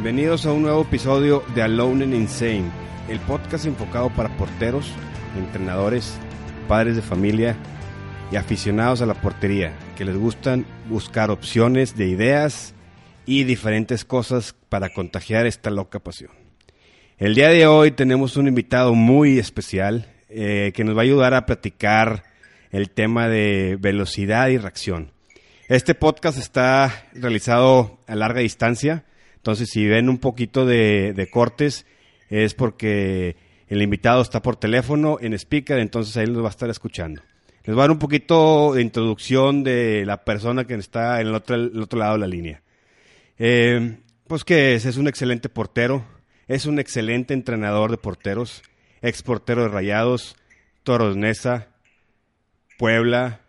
[0.00, 2.70] Bienvenidos a un nuevo episodio de Alone and Insane,
[3.08, 4.92] el podcast enfocado para porteros,
[5.36, 6.16] entrenadores,
[6.68, 7.56] padres de familia
[8.30, 12.74] y aficionados a la portería, que les gustan buscar opciones de ideas
[13.26, 16.30] y diferentes cosas para contagiar esta loca pasión.
[17.18, 21.34] El día de hoy tenemos un invitado muy especial eh, que nos va a ayudar
[21.34, 22.22] a platicar
[22.70, 25.10] el tema de velocidad y reacción.
[25.66, 29.04] Este podcast está realizado a larga distancia,
[29.38, 31.86] entonces si ven un poquito de, cortes
[32.28, 33.36] es porque
[33.68, 37.22] el invitado está por teléfono en speaker, entonces ahí nos va a estar escuchando.
[37.64, 41.34] Les voy a dar un poquito de introducción de la persona que está en el
[41.34, 42.62] otro, el otro lado de la línea.
[43.38, 46.04] Eh, pues que es, es un excelente portero,
[46.48, 48.62] es un excelente entrenador de porteros,
[49.02, 50.36] ex portero de Rayados,
[50.82, 51.68] Toros Nesa,
[52.76, 53.40] Puebla,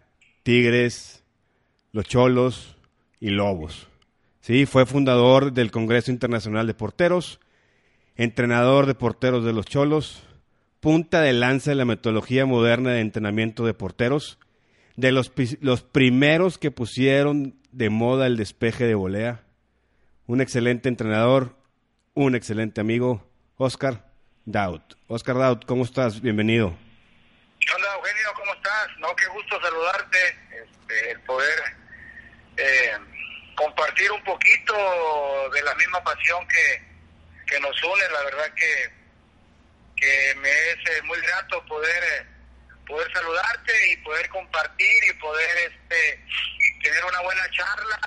[0.44, 1.24] Tigres,
[1.92, 2.78] Los Cholos
[3.20, 3.89] y Lobos.
[4.50, 7.40] Sí, fue fundador del Congreso Internacional de Porteros,
[8.16, 10.24] entrenador de porteros de los Cholos,
[10.80, 14.40] punta de lanza de la metodología moderna de entrenamiento de porteros,
[14.96, 19.44] de los, los primeros que pusieron de moda el despeje de volea,
[20.26, 21.56] un excelente entrenador,
[22.16, 24.12] un excelente amigo, Oscar
[24.46, 24.96] Daut.
[25.06, 26.22] Oscar Daut, ¿cómo estás?
[26.22, 26.76] Bienvenido.
[27.60, 28.30] ¿Qué onda, Eugenio?
[28.36, 28.88] ¿Cómo estás?
[29.00, 30.18] No, qué gusto saludarte,
[30.50, 31.60] este, el poder
[32.58, 33.19] eh,
[33.60, 34.74] compartir un poquito
[35.54, 36.82] de la misma pasión que,
[37.46, 39.00] que nos une, la verdad que
[40.00, 42.26] que me es eh, muy grato poder eh,
[42.88, 46.24] poder saludarte y poder compartir y poder este
[46.82, 48.00] tener una buena charla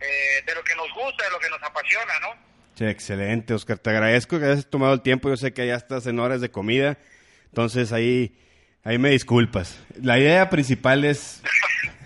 [0.00, 2.34] eh, de lo que nos gusta, de lo que nos apasiona, ¿no?
[2.74, 3.78] Sí, excelente, Oscar.
[3.78, 5.28] Te agradezco que hayas tomado el tiempo.
[5.28, 6.98] Yo sé que ya estás en horas de comida,
[7.46, 8.36] entonces ahí,
[8.82, 9.78] ahí me disculpas.
[10.02, 11.40] La idea principal es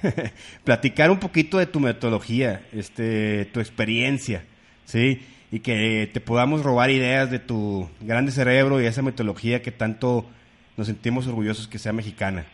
[0.64, 4.44] platicar un poquito de tu metodología, este, tu experiencia,
[4.84, 5.22] ¿sí?
[5.50, 10.28] y que te podamos robar ideas de tu grande cerebro y esa metodología que tanto
[10.76, 12.46] nos sentimos orgullosos que sea mexicana.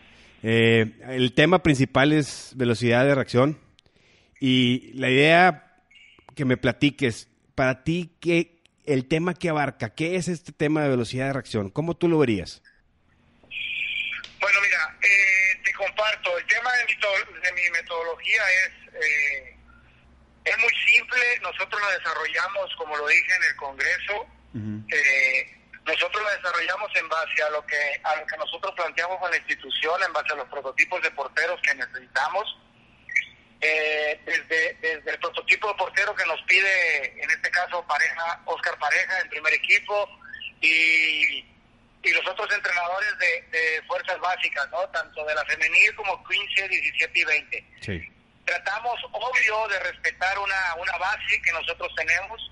[0.43, 3.57] Eh, el tema principal es velocidad de reacción
[4.39, 5.81] y la idea
[6.35, 10.89] que me platiques, para ti, ¿qué, el tema que abarca, ¿qué es este tema de
[10.89, 11.69] velocidad de reacción?
[11.69, 12.61] ¿Cómo tú lo verías?
[14.39, 16.93] Bueno, mira, eh, te comparto, el tema de mi,
[17.41, 18.93] de mi metodología es...
[18.93, 19.51] Eh,
[20.45, 24.27] es muy simple, nosotros lo desarrollamos, como lo dije en el Congreso,
[24.93, 29.31] eh, nosotros lo desarrollamos en base a lo que a lo que nosotros planteamos con
[29.31, 32.59] la institución, en base a los prototipos de porteros que necesitamos.
[33.59, 38.77] Eh, desde, desde el prototipo de portero que nos pide, en este caso, pareja Oscar
[38.77, 40.07] Pareja en primer equipo
[40.61, 41.43] y,
[42.05, 44.87] y los otros entrenadores de, de fuerzas básicas, ¿no?
[44.89, 47.65] tanto de la femenil como 15, 17 y 20.
[47.81, 52.51] Sí tratamos, obvio, de respetar una, una base que nosotros tenemos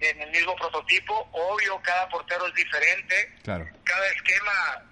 [0.00, 1.28] en el mismo prototipo.
[1.32, 3.34] Obvio, cada portero es diferente.
[3.84, 4.82] Cada esquema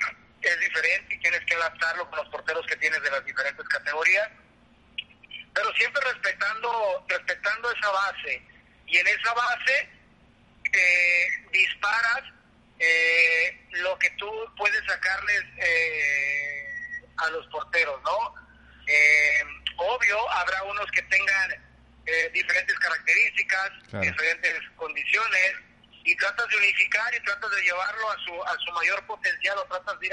[0.43, 4.29] es diferente y tienes que adaptarlo con los porteros que tienes de las diferentes categorías.
[5.55, 8.43] Pero siempre respetando, respetando esa base.
[8.87, 9.89] Y en esa base
[10.73, 12.23] eh, disparas
[12.79, 18.35] eh, lo que tú puedes sacarles eh, a los porteros, ¿no?
[18.87, 19.43] Eh,
[19.77, 21.53] obvio, habrá unos que tengan
[22.07, 25.55] eh, diferentes características, diferentes condiciones,
[26.07, 29.65] y tratas de unificar y tratas de llevarlo a su, a su mayor potencial, o
[29.65, 30.13] tratas de ir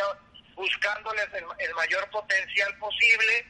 [0.56, 3.46] buscándoles el, mayor potencial posible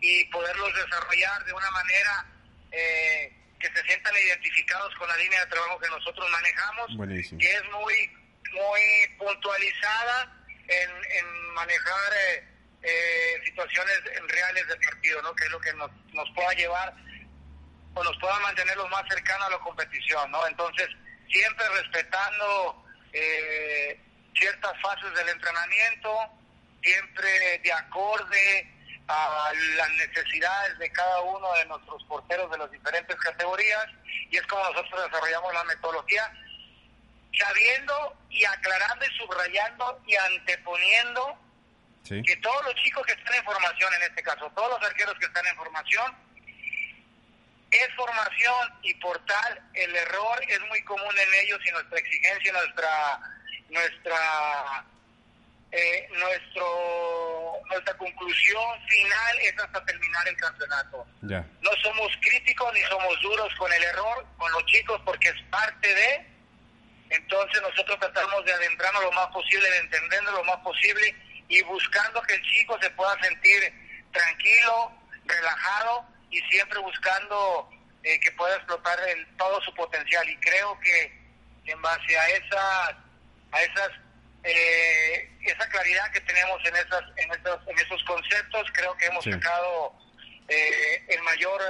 [0.00, 2.26] y poderlos desarrollar de una manera
[2.70, 6.86] eh, que se sientan identificados con la línea de trabajo que nosotros manejamos,
[7.36, 8.16] que es muy,
[8.52, 10.36] muy puntualizada
[10.68, 12.12] en, en manejar...
[12.14, 12.48] Eh,
[12.82, 15.34] eh, situaciones reales del partido, ¿no?
[15.34, 16.94] Que es lo que nos, nos pueda llevar
[17.94, 20.46] o nos pueda mantener los más cercanos a la competición, ¿no?
[20.46, 20.88] Entonces,
[21.28, 24.00] siempre respetando eh,
[24.34, 26.18] ciertas fases del entrenamiento,
[26.82, 28.74] siempre de acorde
[29.08, 33.86] a las necesidades de cada uno de nuestros porteros de las diferentes categorías
[34.30, 36.30] y es como nosotros desarrollamos la metodología
[37.38, 41.38] sabiendo y aclarando y subrayando y anteponiendo
[42.08, 45.26] que todos los chicos que están en formación, en este caso, todos los arqueros que
[45.26, 46.16] están en formación,
[47.70, 52.52] es formación y por tal el error es muy común en ellos y nuestra exigencia,
[52.52, 53.20] nuestra
[53.68, 54.84] nuestra
[55.70, 61.06] eh, nuestro nuestra conclusión final es hasta terminar el campeonato.
[61.60, 65.94] No somos críticos ni somos duros con el error, con los chicos, porque es parte
[65.94, 66.37] de.
[67.10, 71.14] Entonces nosotros tratamos de adentrarnos lo más posible, de entenderlo lo más posible
[71.48, 73.72] y buscando que el chico se pueda sentir
[74.12, 74.92] tranquilo,
[75.24, 77.70] relajado y siempre buscando
[78.02, 80.28] eh, que pueda explotar el, todo su potencial.
[80.28, 81.12] Y creo que
[81.64, 82.94] en base a esas,
[83.52, 83.90] a esas
[84.44, 89.24] eh, esa claridad que tenemos en esas en esos, en esos conceptos creo que hemos
[89.24, 89.94] sacado
[90.46, 91.60] eh, el mayor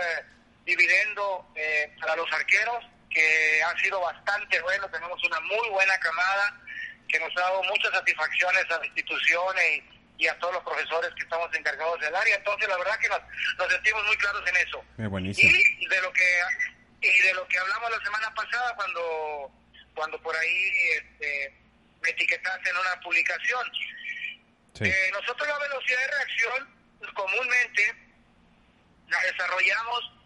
[0.65, 1.49] dividendo
[2.01, 2.85] para los arqueros
[3.19, 6.55] que ha sido bastante bueno tenemos una muy buena camada
[7.09, 9.57] que nos ha dado muchas satisfacciones a la institución
[10.19, 12.35] y, a todos los profesores que estamos encargados del área.
[12.37, 14.85] Entonces, la verdad que nos, sentimos muy claros en eso.
[14.99, 16.41] y de lo que
[17.01, 19.53] y de lo que hablamos la semana pasada cuando
[19.95, 21.57] cuando por ahí este,
[22.03, 23.73] me etiquetaste en una publicación.
[24.81, 26.79] Eh, nosotros la velocidad de reacción
[27.15, 27.95] comúnmente
[29.09, 30.18] la desarrollamos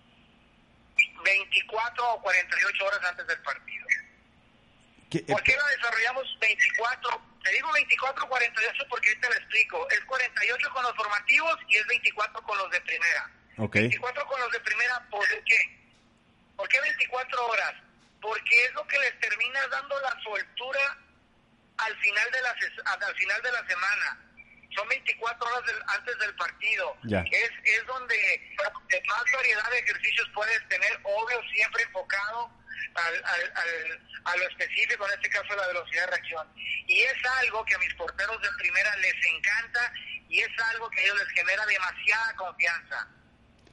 [1.22, 3.86] 24 o 48 horas antes del partido.
[5.28, 7.22] ¿Por qué la desarrollamos 24?
[7.44, 9.90] Te digo 24 48 porque te lo explico.
[9.90, 13.30] Es 48 con los formativos y es 24 con los de primera.
[13.58, 15.78] 24 con los de primera, ¿por qué?
[16.56, 17.74] ¿Por qué 24 horas?
[18.20, 20.98] Porque es lo que les termina dando la soltura
[21.76, 24.21] al final de la, al final de la semana.
[24.74, 26.96] Son 24 horas antes del partido.
[27.04, 32.50] Es, es donde más variedad de ejercicios puedes tener, obvio, siempre enfocado
[32.94, 36.48] al, al, a lo específico, en este caso la velocidad de reacción.
[36.86, 39.92] Y es algo que a mis porteros de primera les encanta
[40.28, 43.08] y es algo que a ellos les genera demasiada confianza.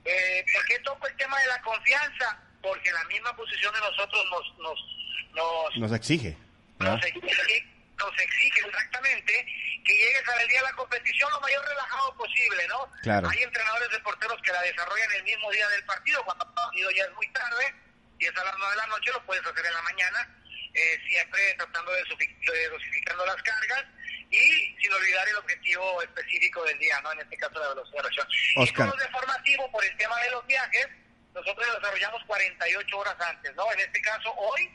[0.05, 2.39] Eh, ¿Por qué toco el tema de la confianza?
[2.61, 4.59] Porque la misma posición de nosotros nos...
[4.59, 6.35] Nos, nos, exige.
[6.79, 7.65] Nos exige,
[7.99, 9.45] nos exige exactamente
[9.85, 12.91] que llegues al día de la competición lo mayor relajado posible, ¿no?
[13.29, 16.91] Hay entrenadores de porteros que la desarrollan el mismo día del partido, cuando el partido
[16.91, 17.75] ya es muy tarde,
[18.19, 20.35] y es a las 9 de la noche, lo puedes hacer en la mañana,
[20.73, 23.85] eh, siempre tratando de, de dosificando las cargas
[24.29, 27.11] y sin olvidar el objetivo específico del día, ¿no?
[27.13, 28.27] En este caso la velocidad de reacción.
[28.57, 30.87] Y con los de formativo, por el tema de los viajes,
[31.33, 33.71] nosotros lo desarrollamos 48 horas antes, ¿no?
[33.73, 34.69] En este caso, hoy,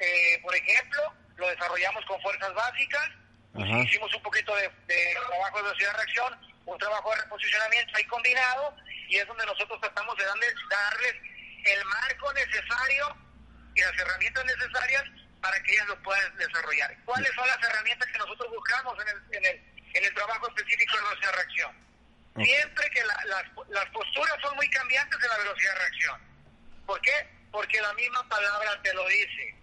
[0.00, 3.08] eh, por ejemplo, lo desarrollamos con fuerzas básicas,
[3.54, 4.70] hicimos un poquito de,
[5.28, 8.76] trabajo de velocidad de reacción, un trabajo de reposicionamiento ahí combinado,
[9.08, 11.14] y es donde nosotros tratamos de darles, darles
[11.64, 13.16] el marco necesario
[13.74, 15.04] y las herramientas necesarias
[15.40, 16.96] para que ellas lo puedan desarrollar.
[17.04, 20.96] ¿Cuáles son las herramientas que nosotros buscamos en el, en el, en el trabajo específico
[20.96, 21.88] de velocidad de reacción?
[22.36, 23.24] Siempre que las,
[23.68, 26.20] las posturas son muy cambiantes en la velocidad de reacción.
[26.86, 27.28] ¿Por qué?
[27.50, 29.54] Porque la misma palabra te lo dice.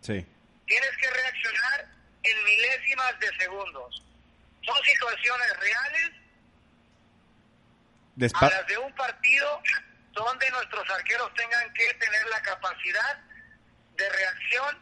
[0.00, 0.26] Sí.
[0.66, 1.88] Tienes que reaccionar
[2.22, 2.44] en
[3.18, 4.02] de segundos.
[4.64, 6.12] Son situaciones reales
[8.34, 9.62] a las de un partido
[10.12, 13.18] donde nuestros arqueros tengan que tener la capacidad
[13.96, 14.78] de reacción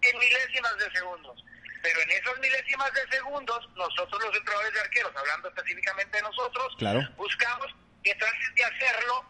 [0.00, 1.44] en milésimas de segundos.
[1.82, 6.76] Pero en esos milésimas de segundos, nosotros los entrenadores de arqueros, hablando específicamente de nosotros,
[7.16, 9.24] buscamos que traten de hacerlo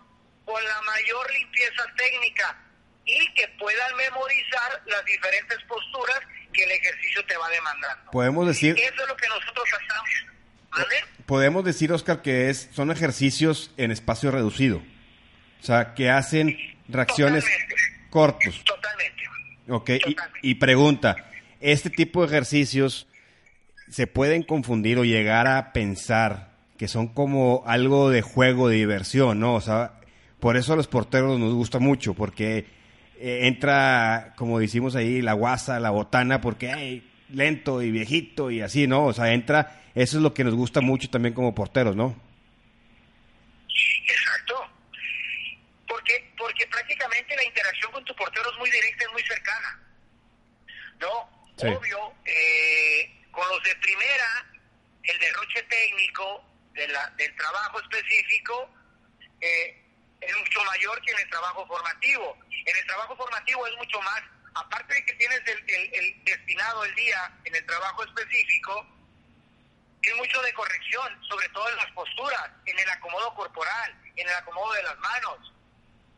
[0.45, 2.57] con la mayor limpieza técnica
[3.05, 6.21] y que puedan memorizar las diferentes posturas
[6.59, 8.11] que el ejercicio te va demandando.
[8.11, 8.75] Podemos decir...
[8.77, 10.89] Eso es lo que nosotros hacemos.
[11.27, 14.79] Podemos decir, Oscar, que es son ejercicios en espacio reducido.
[15.61, 17.45] O sea, que hacen reacciones
[18.11, 18.63] cortos.
[18.65, 19.23] Totalmente.
[19.69, 19.91] Ok,
[20.43, 23.07] Y, pregunta, ¿este tipo de ejercicios
[23.89, 29.41] se pueden confundir o llegar a pensar que son como algo de juego, de diversión,
[29.41, 29.55] ¿no?
[29.55, 30.01] O sea,
[30.41, 32.67] por eso a los porteros nos gusta mucho, porque
[33.21, 38.61] eh, entra, como decimos ahí, la guasa, la botana, porque hay lento y viejito y
[38.61, 39.05] así, ¿no?
[39.07, 42.29] O sea, entra, eso es lo que nos gusta mucho también como porteros, ¿no?
[46.49, 49.83] porque prácticamente la interacción con tu portero es muy directa, es muy cercana.
[51.01, 51.39] ¿No?
[51.77, 54.47] Obvio, eh, con los de primera,
[55.03, 58.71] el derroche técnico de la, del trabajo específico
[59.41, 59.85] eh,
[60.21, 62.39] es mucho mayor que en el trabajo formativo.
[62.65, 64.23] En el trabajo formativo es mucho más,
[64.55, 68.87] aparte de que tienes el, el destinado el día en el trabajo específico,
[70.03, 74.35] es mucho de corrección, sobre todo en las posturas, en el acomodo corporal, en el
[74.35, 75.53] acomodo de las manos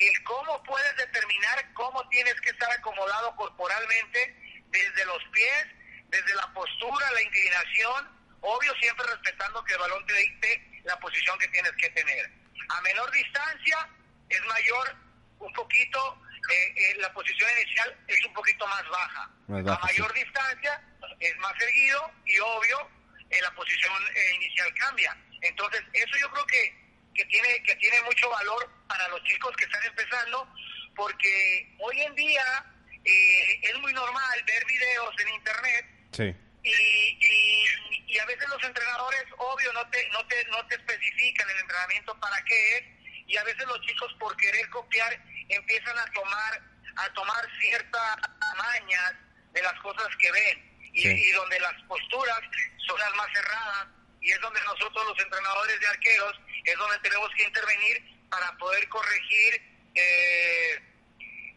[0.01, 5.67] el cómo puedes determinar cómo tienes que estar acomodado corporalmente desde los pies,
[6.09, 11.39] desde la postura, la inclinación, Obvio, siempre respetando que el balón te dicte la posición
[11.39, 12.40] que tienes que tener.
[12.69, 13.89] A menor distancia
[14.29, 14.97] es mayor
[15.39, 19.31] un poquito, eh, eh, la posición inicial es un poquito más baja.
[19.49, 20.83] a mayor distancia
[21.19, 22.89] es más erguido y obvio
[23.31, 23.93] eh, la posición
[24.35, 25.17] inicial cambia.
[25.41, 26.75] Entonces, eso yo creo que,
[27.15, 30.53] que, tiene, que tiene mucho valor para los chicos que están empezando,
[30.95, 32.65] porque hoy en día
[33.03, 36.37] es muy normal ver videos en internet sí.
[36.63, 37.67] Y,
[38.07, 42.19] y, a veces los entrenadores, obvio, no te, no, te, no te especifican el entrenamiento
[42.21, 42.85] para qué es,
[43.27, 48.17] y a veces los chicos por querer copiar empiezan a tomar a tomar ciertas
[48.57, 49.15] mañas
[49.53, 52.41] de las cosas que ven y, donde las posturas
[52.87, 53.89] son las más cerradas
[54.21, 58.89] y es donde nosotros los entrenadores de arqueros es donde tenemos que intervenir para poder
[58.89, 59.63] corregir
[59.95, 60.83] eh,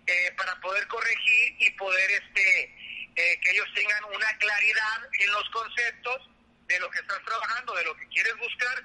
[0.06, 2.83] eh, para poder corregir y poder este
[3.16, 6.30] eh, que ellos tengan una claridad en los conceptos
[6.68, 8.84] de lo que estás trabajando de lo que quieres buscar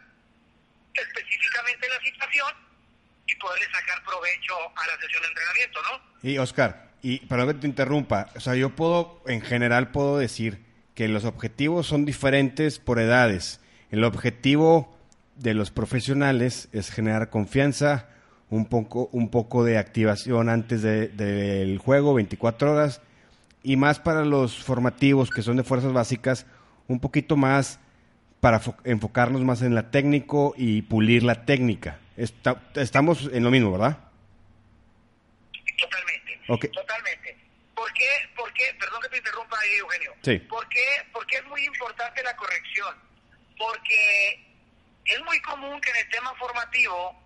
[0.95, 2.53] específicamente en la situación
[3.27, 6.29] y poderle sacar provecho a la sesión de entrenamiento, ¿no?
[6.29, 10.65] Y Oscar, y para que te interrumpa, o sea, yo puedo, en general puedo decir
[10.95, 13.61] que los objetivos son diferentes por edades.
[13.91, 14.99] El objetivo
[15.37, 18.09] de los profesionales es generar confianza,
[18.51, 23.01] un poco, un poco de activación antes del juego, 24 horas,
[23.63, 26.47] y más para los formativos que son de fuerzas básicas,
[26.87, 27.81] un poquito más
[28.41, 33.97] para enfocarnos más en la técnico y pulir la técnica estamos en lo mismo, ¿verdad?
[35.79, 36.69] Totalmente.
[36.71, 37.37] Totalmente.
[37.75, 38.65] ¿Por qué, ¿Por qué?
[38.79, 40.15] Perdón que te interrumpa ahí, Eugenio.
[40.23, 40.39] Sí.
[40.41, 42.95] ¿Por qué, porque es muy importante la corrección?
[43.57, 44.47] Porque
[45.05, 47.23] es muy común que en el tema formativo,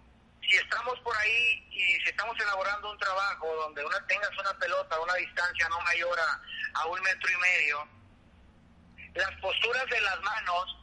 [0.52, 4.96] si estamos por ahí y si estamos elaborando un trabajo donde una tengas una pelota
[4.96, 6.40] a una distancia no mayor a,
[6.80, 7.88] a un metro y medio,
[9.14, 10.76] las posturas de las manos,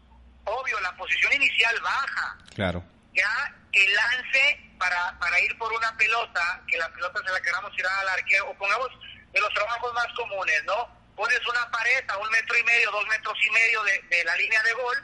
[0.46, 2.38] obvio, la posición inicial baja.
[2.56, 2.84] Claro.
[3.14, 3.30] Ya
[3.72, 7.94] el lance para, para ir por una pelota, que la pelota se la queramos tirar
[8.00, 8.90] al arquero, o pongamos
[9.32, 10.98] de los trabajos más comunes, ¿no?
[11.16, 14.36] Pones una pared a un metro y medio, dos metros y medio de, de la
[14.36, 14.98] línea de gol,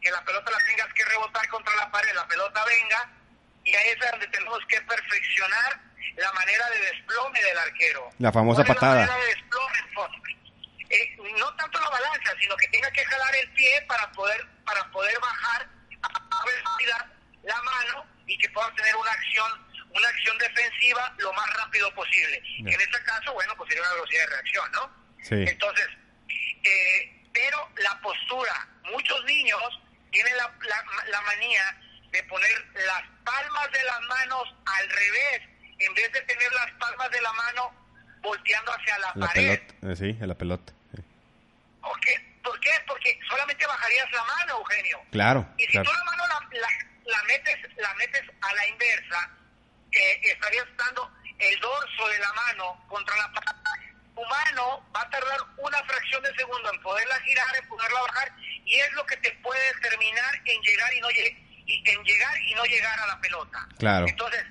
[0.00, 3.10] que la pelota la tengas que rebotar contra la pared, la pelota venga,
[3.64, 5.80] y ahí es donde tenemos que perfeccionar
[6.16, 8.10] la manera de desplome del arquero.
[8.18, 9.06] La famosa patada.
[9.06, 9.74] La de desplome?
[10.90, 14.84] Eh, no tanto la balanza, sino que tenga que jalar el pie para poder para
[14.92, 15.66] poder bajar
[16.02, 17.06] a velocidad
[17.42, 22.42] la mano y que puedan tener una acción una acción defensiva lo más rápido posible.
[22.58, 24.90] En este caso, bueno, pues sería una velocidad de reacción, ¿no?
[25.22, 25.44] Sí.
[25.48, 25.88] Entonces,
[26.64, 29.62] eh, pero la postura, muchos niños
[30.10, 30.52] tienen la,
[31.08, 31.80] la, manía
[32.14, 35.42] de poner las palmas de las manos al revés,
[35.80, 37.74] en vez de tener las palmas de la mano
[38.22, 39.58] volteando hacia la, pared.
[39.58, 40.72] Pelota, eh, sí, a la pelota.
[41.80, 42.00] ¿Por
[42.60, 42.70] qué?
[42.86, 45.00] Porque solamente bajarías la mano, Eugenio.
[45.10, 45.48] Claro.
[45.58, 46.68] Y si tú la mano la,
[47.04, 49.30] la metes, la metes a la inversa,
[49.90, 53.56] que estarías dando el dorso de la mano contra la pata.
[54.14, 58.32] Tu mano va a tardar una fracción de segundo en poderla girar, en poderla bajar,
[58.64, 61.08] y es lo que te puede terminar en llegar y no
[61.66, 63.68] y en llegar y no llegar a la pelota.
[63.78, 64.06] Claro.
[64.08, 64.44] Entonces,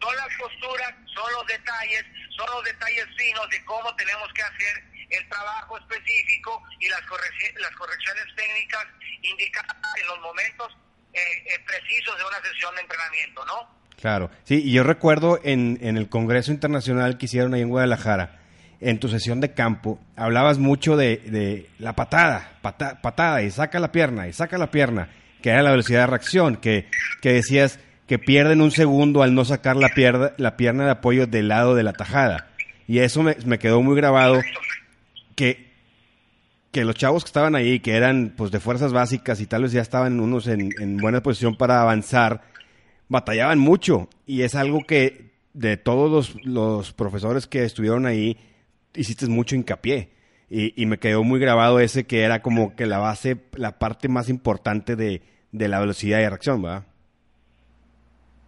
[0.00, 2.04] son las posturas, son los detalles,
[2.36, 7.76] son los detalles finos de cómo tenemos que hacer el trabajo específico y las, las
[7.76, 8.86] correcciones técnicas
[9.22, 10.76] indicadas en los momentos
[11.12, 13.80] eh, eh, precisos de una sesión de entrenamiento, ¿no?
[14.00, 18.40] Claro, sí, y yo recuerdo en, en el Congreso Internacional que hicieron ahí en Guadalajara,
[18.80, 23.92] en tu sesión de campo, hablabas mucho de, de la patada, patada, y saca la
[23.92, 26.86] pierna, y saca la pierna, que era la velocidad de reacción, que,
[27.20, 31.26] que decías que pierden un segundo al no sacar la, pierna, la pierna de apoyo
[31.26, 32.48] del lado de la tajada.
[32.86, 34.40] Y eso me, me quedó muy grabado,
[35.36, 35.70] que
[36.70, 39.72] que los chavos que estaban ahí, que eran pues de fuerzas básicas y tal vez
[39.72, 42.42] ya estaban unos en, en buena posición para avanzar,
[43.08, 44.08] batallaban mucho.
[44.26, 48.36] Y es algo que de todos los, los profesores que estuvieron ahí,
[48.94, 50.10] hiciste mucho hincapié.
[50.52, 54.28] Y, me quedó muy grabado ese que era como que la base, la parte más
[54.28, 56.86] importante de, de la velocidad de reacción, ¿verdad?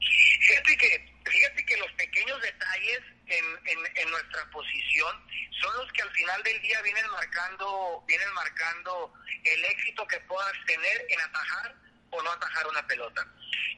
[0.00, 5.14] Fíjate que, fíjate que los pequeños detalles en, en, en nuestra posición
[5.60, 10.52] son los que al final del día vienen marcando, vienen marcando el éxito que puedas
[10.66, 11.76] tener en atajar
[12.10, 13.26] o no atajar una pelota.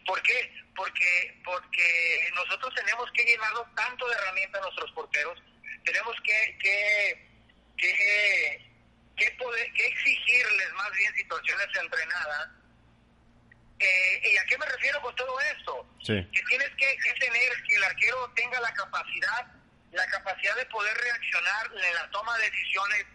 [0.07, 0.51] ¿Por qué?
[0.75, 5.43] Porque, porque nosotros tenemos que llenarlo tanto de herramientas a nuestros porteros,
[5.85, 7.34] tenemos que, que,
[7.77, 8.71] que,
[9.17, 12.49] que, poder, que exigirles más bien situaciones entrenadas.
[13.79, 15.87] Eh, ¿Y a qué me refiero con todo esto?
[16.07, 19.47] Que tienes que, que tener que el arquero tenga la capacidad
[19.95, 23.07] la capacidad de poder reaccionar en la toma de decisiones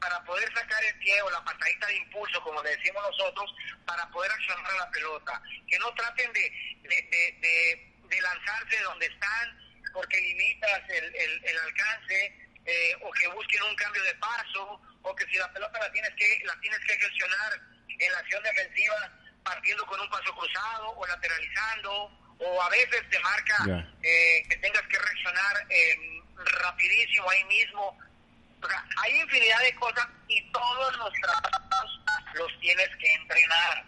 [0.00, 3.52] para poder sacar el pie o la patadita de impulso, como le decimos nosotros,
[3.84, 5.42] para poder accionar la pelota.
[5.66, 12.47] Que no traten de, de, de, lanzarse de donde están porque limitas el, el, alcance
[12.68, 16.10] eh, o que busquen un cambio de paso o que si la pelota la tienes
[16.14, 17.52] que la tienes que gestionar
[17.88, 19.10] en la acción defensiva
[19.42, 24.82] partiendo con un paso cruzado o lateralizando o a veces te marca eh, que tengas
[24.82, 25.96] que reaccionar eh,
[26.62, 27.98] rapidísimo ahí mismo
[29.02, 32.00] hay infinidad de cosas y todos los trabajos
[32.34, 33.84] los tienes que entrenar.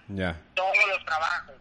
[0.54, 1.56] Todos los trabajos.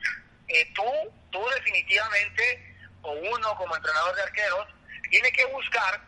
[0.47, 0.83] Eh, tú,
[1.31, 4.67] tú definitivamente, o uno como entrenador de arqueros,
[5.09, 6.01] tiene que buscar,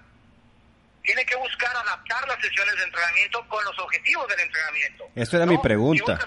[1.03, 5.05] tiene que buscar adaptar las sesiones de entrenamiento con los objetivos del entrenamiamiento.
[5.15, 6.20] Eso era mi pregunta.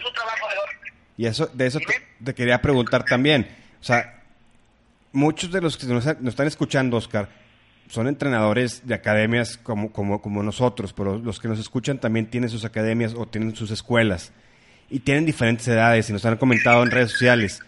[1.16, 1.78] Y eso, de eso
[2.24, 3.48] te, quería preguntar también.
[3.80, 4.22] O sea,
[5.12, 7.28] muchos de los que nos, nos están escuchando, Oscar,
[7.88, 12.50] son entrenadores de academias como, como, como nosotros, pero los que nos escuchan también tienen
[12.50, 14.32] sus academias o tienen sus escuelas
[14.90, 17.60] y tienen diferentes edades y nos han comentado en redes sociales.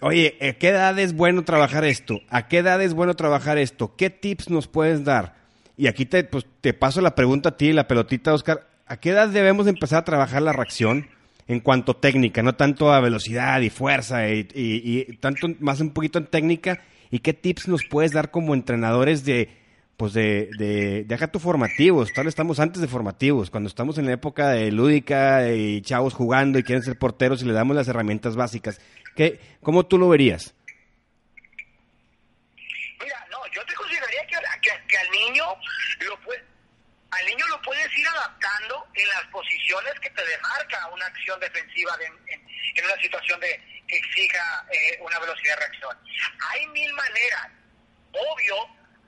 [0.00, 2.20] Oye, ¿a qué edad es bueno trabajar esto?
[2.28, 3.96] ¿A qué edad es bueno trabajar esto?
[3.96, 5.34] ¿Qué tips nos puedes dar?
[5.76, 8.66] Y aquí te, pues, te paso la pregunta a ti, la pelotita, Oscar.
[8.86, 11.08] ¿A qué edad debemos empezar a trabajar la reacción
[11.48, 12.42] en cuanto técnica?
[12.42, 16.80] No tanto a velocidad y fuerza y, y tanto más un poquito en técnica
[17.10, 19.48] ¿Y qué tips nos puedes dar como entrenadores de,
[19.96, 22.12] pues de, de, de acá tu formativos?
[22.12, 26.58] Tal estamos antes de formativos, cuando estamos en la época de lúdica y chavos jugando
[26.58, 28.80] y quieren ser porteros y le damos las herramientas básicas.
[29.14, 30.54] ¿Qué, ¿Cómo tú lo verías?
[33.00, 34.36] Mira, no, yo te consideraría que,
[34.88, 35.44] que, al niño
[36.06, 36.16] lo
[37.18, 41.96] al niño lo puedes ir adaptando en las posiciones que te demarca una acción defensiva
[42.00, 45.98] en una situación de, que exija eh, una velocidad de reacción.
[46.50, 47.48] Hay mil maneras.
[48.12, 48.64] Obvio,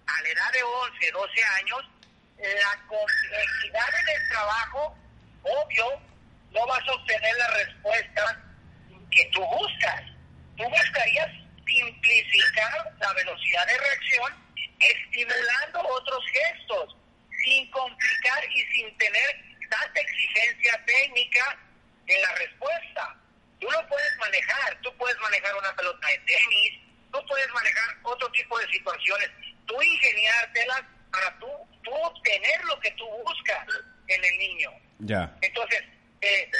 [0.06, 1.80] a la edad de 11, 12 años,
[2.38, 4.98] la complejidad en el trabajo,
[5.42, 6.02] obvio,
[6.50, 8.42] no vas a obtener la respuesta
[9.10, 10.02] que tú buscas.
[10.56, 11.30] Tú buscarías
[11.66, 16.96] simplificar la velocidad de reacción estimulando otros gestos,
[17.42, 21.58] sin complicar y sin tener tanta exigencia técnica
[22.06, 23.16] en la respuesta.
[23.60, 26.80] Tú lo puedes manejar, tú puedes manejar una pelota de tenis,
[27.12, 29.30] tú puedes manejar otro tipo de situaciones,
[29.66, 31.48] tú ingeniártelas para tú,
[31.82, 33.66] tú obtener lo que tú buscas
[34.06, 34.70] en el niño.
[35.00, 35.36] Ya.
[35.42, 35.82] Entonces,
[36.20, 36.50] eh,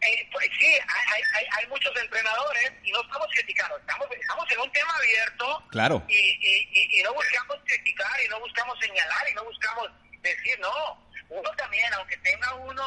[0.00, 4.60] eh, pues sí, hay, hay, hay, muchos entrenadores y no estamos criticando, estamos, estamos en
[4.60, 6.04] un tema abierto claro.
[6.08, 9.90] y, y, y no buscamos criticar y no buscamos señalar y no buscamos
[10.22, 12.84] decir, no, uno también, aunque tenga uno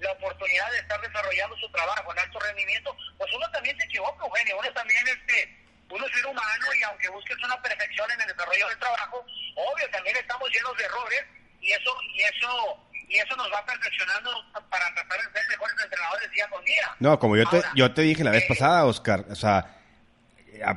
[0.00, 4.24] la oportunidad de estar desarrollando su trabajo en alto rendimiento, pues uno también se equivoca,
[4.24, 8.28] Eugenio, uno también este, uno es ser humano y aunque busques una perfección en el
[8.28, 11.24] desarrollo del trabajo, obvio también estamos llenos de errores
[11.60, 14.30] y eso, y eso, y eso nos va perfeccionando
[14.70, 16.96] para tratar de ser mejores entrenadores día con día.
[16.98, 19.78] No, como yo te, yo te dije la vez eh, pasada, Oscar, o sea,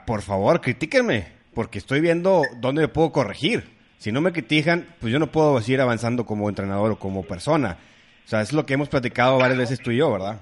[0.05, 3.74] por favor, critíquenme, porque estoy viendo dónde me puedo corregir.
[3.97, 7.77] Si no me critican, pues yo no puedo seguir avanzando como entrenador o como persona.
[8.25, 10.39] O sea, es lo que hemos platicado varias veces tú y yo, ¿verdad?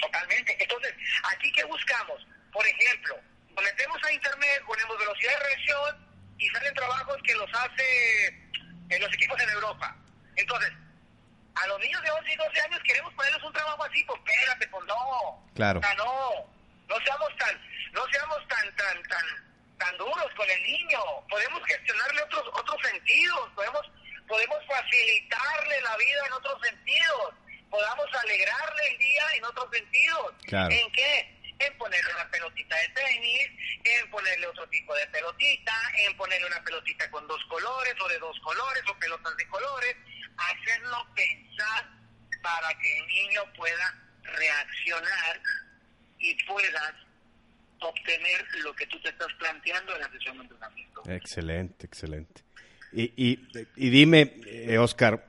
[0.00, 0.56] Totalmente.
[0.60, 0.94] Entonces,
[1.34, 2.26] ¿aquí qué buscamos?
[2.52, 3.16] Por ejemplo,
[3.62, 6.06] metemos a internet, ponemos velocidad de reacción
[6.38, 8.28] y salen trabajos que los hace
[8.90, 9.96] en los equipos en Europa.
[10.36, 10.72] Entonces,
[11.54, 14.68] a los niños de 11 y 12 años queremos ponerles un trabajo así, pues espérate,
[14.68, 15.50] pues no.
[15.54, 15.80] Claro.
[15.80, 16.30] O sea, no,
[16.88, 17.60] no seamos tan,
[17.92, 19.26] no seamos tan, tan, tan,
[19.78, 21.00] tan duros con el niño.
[21.28, 23.82] Podemos gestionarle otros, otros sentidos, podemos
[24.26, 27.34] podemos facilitarle la vida en otros sentidos,
[27.70, 30.34] podamos alegrarle el día en otros sentidos.
[30.50, 31.32] ¿En qué?
[31.58, 33.50] En ponerle una pelotita de tenis,
[33.84, 38.18] en ponerle otro tipo de pelotita, en ponerle una pelotita con dos colores o de
[38.18, 39.96] dos colores o pelotas de colores,
[40.36, 41.88] hacerlo pensar
[42.42, 45.40] para que el niño pueda reaccionar
[46.18, 46.94] y puedas
[47.80, 51.02] obtener lo que tú te estás planteando en la sesión de entrenamiento.
[51.08, 52.42] Excelente, excelente.
[52.92, 53.12] Y,
[53.76, 55.26] y, dime, eh, Oscar,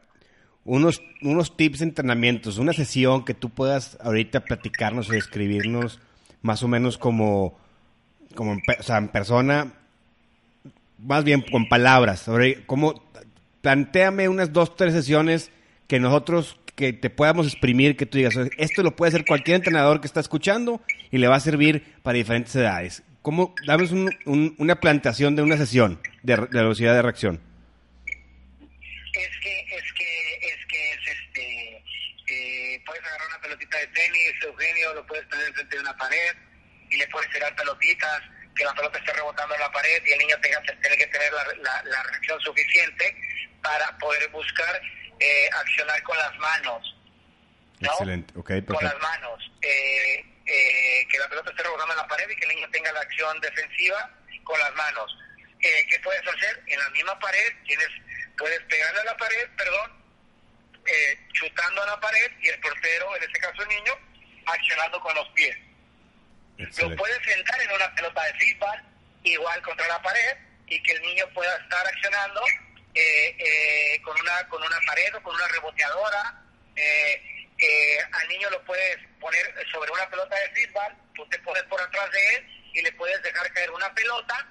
[0.64, 6.00] unos, unos tips de entrenamientos, una sesión que tú puedas ahorita platicarnos o describirnos
[6.42, 7.60] más o menos como,
[8.36, 9.74] como en persona,
[10.98, 12.22] más bien con palabras.
[12.22, 13.04] Sobre cómo,
[13.62, 15.52] planteame unas dos, tres sesiones
[15.88, 20.00] que nosotros que te podamos exprimir, que tú digas, esto lo puede hacer cualquier entrenador
[20.00, 23.02] que está escuchando y le va a servir para diferentes edades.
[23.24, 23.84] ¿Cómo, dame
[24.26, 27.42] un, una planteación de una sesión de, velocidad de reacción?
[29.14, 31.84] es que es que es que es este
[32.28, 36.36] eh, puedes agarrar una pelotita de tenis Eugenio lo puedes tener enfrente de una pared
[36.92, 38.22] y le puedes tirar pelotitas
[38.56, 41.34] que la pelota esté rebotando en la pared y el niño tenga tiene que tener
[41.34, 43.16] la, la, reacción suficiente
[43.64, 44.80] para poder buscar
[45.20, 46.96] eh, accionar con las manos.
[47.80, 49.52] Excelente, ok, Con las manos.
[49.62, 52.92] Eh, eh, que la pelota esté rebotando en la pared y que el niño tenga
[52.92, 54.10] la acción defensiva
[54.44, 55.18] con las manos.
[55.60, 56.64] ¿Qué puedes hacer?
[56.68, 57.88] En la misma pared tienes,
[58.38, 59.92] puedes pegarle a la pared, perdón,
[61.34, 63.94] chutando a la pared y el portero, en este caso el niño,
[64.46, 65.58] accionando con los pies.
[66.58, 68.84] Lo puedes sentar en una pelota de feedback,
[69.24, 72.42] igual contra la pared, y que el niño pueda estar accionando
[72.98, 76.42] eh, eh, con una con una pared o con una reboteadora.
[76.76, 81.82] Eh, al niño lo puedes poner sobre una pelota de feedback, tú te pones por
[81.82, 84.48] atrás de él y le puedes dejar caer una pelota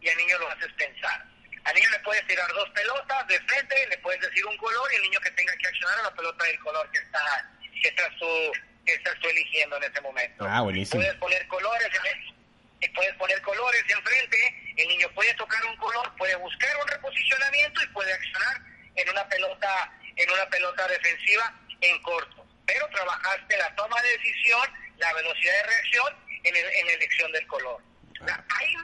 [0.00, 1.24] y al niño lo haces pensar.
[1.64, 4.96] Al niño le puedes tirar dos pelotas de frente, le puedes decir un color y
[4.96, 7.50] el niño que tenga que accionar a la pelota del color que está
[7.82, 8.52] que estás tú,
[8.84, 10.46] que estás tú eligiendo en ese momento.
[10.46, 11.00] Ah, buenísimo.
[11.00, 11.88] Puedes poner colores
[12.90, 17.86] puedes poner colores enfrente, el niño puede tocar un color, puede buscar un reposicionamiento y
[17.88, 18.60] puede accionar
[18.96, 22.46] en una pelota, en una pelota defensiva en corto.
[22.66, 24.68] Pero trabajaste la toma de decisión,
[24.98, 27.82] la velocidad de reacción en, en la elección del color.
[28.20, 28.76] hay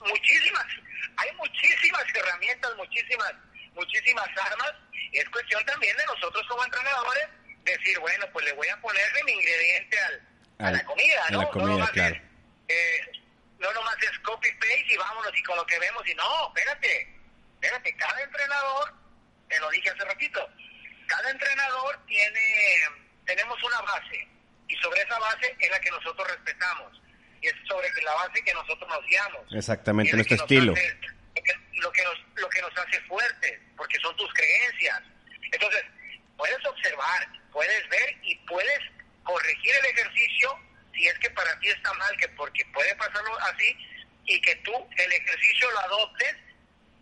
[0.00, 0.66] muchísimas,
[1.16, 3.32] hay muchísimas herramientas, muchísimas,
[3.74, 4.72] muchísimas armas.
[5.12, 7.28] Es cuestión también de nosotros como entrenadores
[7.64, 11.42] decir, bueno, pues le voy a ponerle mi ingrediente al, a la comida, ¿no?
[11.42, 12.16] la comida, claro.
[12.68, 13.00] eh,
[13.58, 17.14] no nomás es copy-paste y vámonos y con lo que vemos y no, espérate,
[17.54, 18.94] espérate, cada entrenador,
[19.48, 20.48] te lo dije hace ratito,
[21.06, 22.80] cada entrenador tiene,
[23.24, 24.28] tenemos una base
[24.68, 27.00] y sobre esa base es la que nosotros respetamos
[27.40, 29.42] y es sobre la base que nosotros nos guiamos.
[29.52, 30.74] Exactamente, nuestro estilo.
[30.74, 35.02] lo, que nos, lo que nos hace fuertes, porque son tus creencias.
[35.52, 35.84] Entonces,
[36.36, 38.80] puedes observar, puedes ver y puedes
[39.22, 40.58] corregir el ejercicio
[40.96, 43.76] si es que para ti está mal, que porque puede pasarlo así,
[44.24, 46.36] y que tú el ejercicio lo adoptes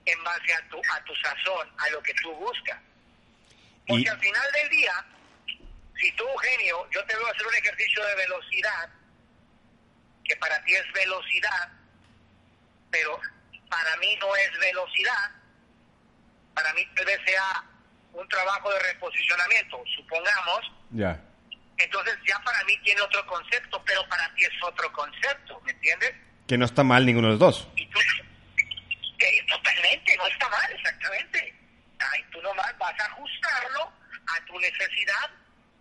[0.07, 2.78] en base a tu, a tu sazón, a lo que tú buscas.
[3.87, 5.07] Porque al final del día,
[6.00, 8.88] si tú, genio, yo te veo hacer un ejercicio de velocidad,
[10.24, 11.68] que para ti es velocidad,
[12.90, 13.20] pero
[13.70, 15.30] para mí no es velocidad,
[16.54, 17.64] para mí tal vez sea
[18.12, 21.20] un trabajo de reposicionamiento, supongamos, ya
[21.78, 26.14] entonces ya para mí tiene otro concepto, pero para ti es otro concepto, ¿me entiendes?
[26.46, 27.68] Que no está mal ninguno de los dos.
[27.76, 27.98] Y tú,
[29.18, 31.54] que totalmente, no está mal, exactamente.
[31.98, 33.92] Ay, tú nomás vas a ajustarlo
[34.26, 35.30] a tu necesidad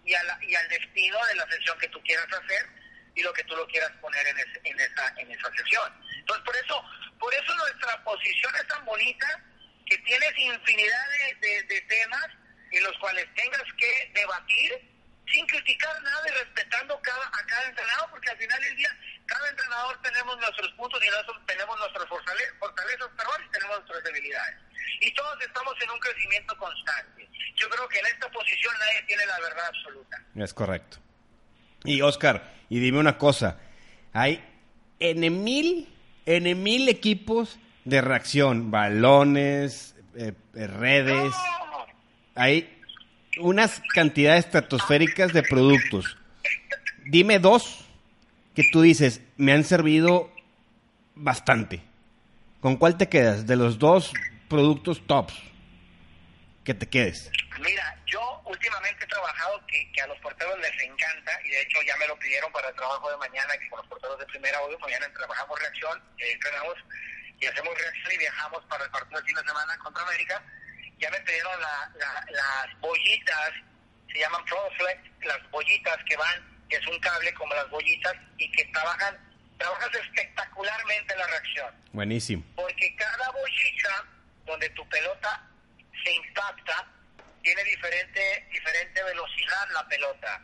[0.06, 2.67] y, a y al destino de la sesión que tú quieras hacer
[3.15, 5.93] y lo que tú lo quieras poner en, en, esa, en esa sesión.
[6.17, 6.84] Entonces, por eso,
[7.19, 9.27] por eso nuestra posición es tan bonita
[9.86, 11.06] que tienes infinidad
[11.39, 12.27] de, de temas
[12.71, 14.92] en los cuales tengas que debatir
[15.32, 18.90] sin criticar nada y respetando cada, a cada entrenador, porque al final del día
[19.26, 23.10] cada entrenador tenemos nuestros puntos y nosotros tenemos nuestras fortalezas, fortalezas
[23.46, 24.56] y tenemos nuestras debilidades.
[25.02, 27.30] Y todos estamos en un crecimiento constante.
[27.56, 30.24] Yo creo que en esta posición nadie tiene la verdad absoluta.
[30.36, 30.98] Es correcto.
[31.86, 33.60] Y Oscar, y dime una cosa,
[34.14, 34.44] hay
[35.00, 35.94] en mil,
[36.26, 41.34] en mil equipos de reacción, balones, eh, eh, redes,
[42.36, 42.83] hay
[43.38, 46.17] unas cantidades estratosféricas de productos.
[47.06, 47.86] Dime dos
[48.56, 50.32] que tú dices, me han servido
[51.15, 51.82] bastante.
[52.62, 53.46] ¿Con cuál te quedas?
[53.48, 54.13] De los dos
[54.48, 55.34] productos tops
[56.63, 57.30] que te quedes.
[57.60, 61.98] Mira, yo últimamente he trabajado que, a los porteros les encanta y de hecho ya
[61.98, 64.76] me lo pidieron para el trabajo de mañana que con los porteros de primera hoy
[64.80, 66.76] mañana trabajamos reacción, eh, entrenamos
[67.39, 70.43] y hacemos reacción y viajamos para el partido de fin de semana contra América
[71.04, 73.52] ya me pidieron las bollitas,
[74.12, 78.50] se llaman ProFlex, las bollitas que van, que es un cable como las bollitas y
[78.52, 79.18] que trabajan,
[79.58, 81.76] trabajas espectacularmente la reacción.
[81.92, 82.44] Buenísimo.
[82.56, 84.06] Porque cada bollita
[84.46, 85.46] donde tu pelota
[86.04, 86.88] se impacta
[87.42, 90.42] tiene diferente, diferente velocidad la pelota.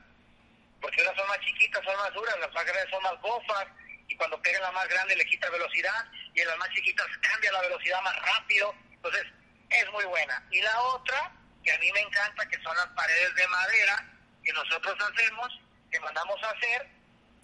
[0.82, 3.68] Porque unas son más chiquitas, son más duras, las más grandes son más bofas,
[4.10, 7.52] y cuando pega la más grande le quita velocidad, y en las más chiquitas cambia
[7.54, 8.76] la velocidad más rápido.
[8.92, 9.24] Entonces,
[9.70, 10.44] es muy buena.
[10.52, 11.32] Y la otra,
[11.64, 14.06] que a mí me encanta, que son las paredes de madera
[14.44, 15.60] que nosotros hacemos,
[15.92, 16.90] que mandamos a hacer,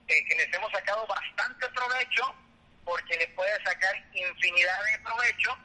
[0.07, 2.35] eh, que les hemos sacado bastante provecho,
[2.83, 5.57] porque le puedes sacar infinidad de provecho.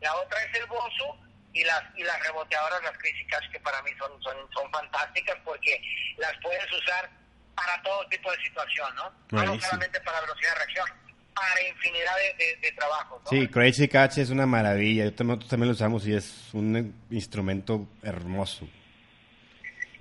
[0.00, 1.18] La otra es el bozo
[1.52, 5.80] y las y las reboteadoras, las críticas que para mí son, son, son fantásticas porque
[6.18, 7.10] las puedes usar
[7.54, 9.10] para todo tipo de situación, ¿no?
[9.30, 11.05] No solamente para velocidad de reacción
[11.36, 12.12] para infinidad
[12.60, 13.22] de, trabajos.
[13.28, 15.04] Sí, Crazy Catch es una maravilla.
[15.04, 18.66] Yo también, nosotros también lo usamos y es un instrumento hermoso.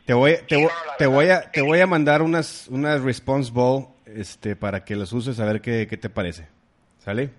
[0.05, 0.67] Te voy, te,
[0.97, 5.11] te voy a, te voy a mandar unas, unas response ball, este, para que los
[5.13, 6.47] uses a ver qué, qué te parece.
[7.03, 7.29] ¿Sale?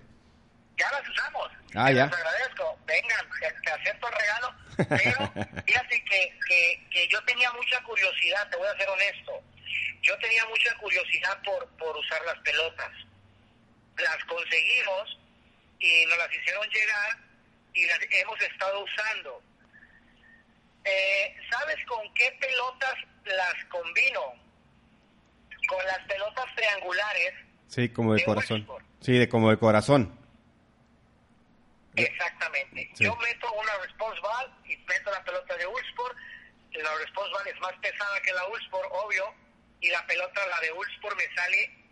[0.77, 2.05] Ya las usamos, Ah, ya.
[2.05, 2.77] Les agradezco.
[2.85, 3.25] Vengan,
[3.63, 4.53] te acepto el regalo.
[4.77, 9.41] Pero fíjate que, que, que yo tenía mucha curiosidad, te voy a ser honesto.
[10.01, 12.91] Yo tenía mucha curiosidad por, por usar las pelotas.
[13.97, 15.19] Las conseguimos
[15.79, 17.17] y nos las hicieron llegar
[17.73, 19.41] y las hemos estado usando.
[20.83, 24.21] Eh, ¿Sabes con qué pelotas las combino?
[25.67, 27.33] Con las pelotas triangulares.
[27.67, 28.67] Sí, como de, corazón.
[29.01, 30.17] Sí, de como de corazón.
[31.95, 32.89] Exactamente.
[32.99, 36.17] Yo meto una response ball y meto la pelota de Ulsport.
[36.71, 39.33] La response ball es más pesada que la Ulsport, obvio,
[39.81, 41.86] y la pelota, la de Ulsport, me sale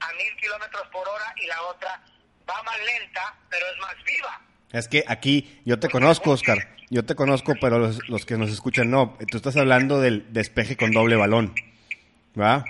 [0.00, 2.02] a mil kilómetros por hora y la otra
[2.48, 4.40] va más lenta, pero es más viva.
[4.72, 6.76] Es que aquí yo te conozco, Oscar.
[6.90, 9.18] Yo te conozco, pero los, que nos escuchan no.
[9.30, 11.54] Tú estás hablando del despeje con doble balón.
[12.38, 12.64] ¿Va?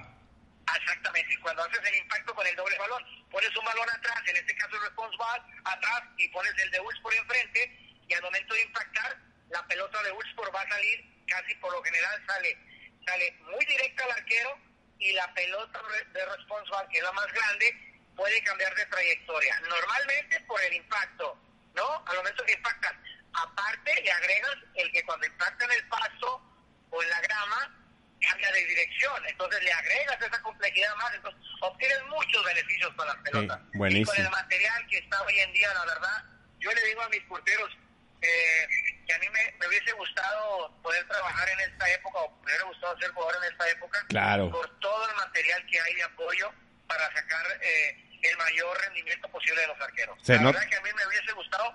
[0.77, 1.39] Exactamente.
[1.41, 4.75] Cuando haces el impacto con el doble balón, pones un balón atrás, en este caso
[4.77, 9.17] el response ball, atrás, y pones el de Ulsport enfrente, y al momento de impactar,
[9.51, 12.59] la pelota de Ulsport va a salir, casi por lo general sale,
[13.07, 14.59] sale muy directa al arquero,
[14.99, 15.81] y la pelota
[16.13, 19.61] de response ball, que es la más grande, puede cambiar de trayectoria.
[19.61, 21.39] Normalmente por el impacto
[21.79, 22.03] ¿no?
[22.07, 22.95] Al momento que impactan.
[23.33, 26.43] Aparte, le agregas el que cuando impacta en el pasto
[26.91, 27.77] o en la grama,
[28.21, 29.27] cambia de dirección.
[29.27, 31.15] Entonces le agregas esa complejidad más.
[31.15, 33.61] Entonces obtienes muchos beneficios con las pelotas.
[33.73, 36.25] y con el material que está hoy en día, la verdad,
[36.59, 37.71] yo le digo a mis porteros
[38.23, 38.69] eh,
[39.07, 42.99] que a mí me, hubiese gustado poder trabajar en esta época o me hubiera gustado
[42.99, 44.07] ser jugador en esta época.
[44.09, 44.51] Claro.
[44.51, 46.53] Por todo el material que hay de apoyo
[46.87, 47.47] para sacar.
[47.61, 50.19] Eh, el mayor rendimiento posible de los arqueros.
[50.27, 51.75] la verdad que a mí me hubiese gustado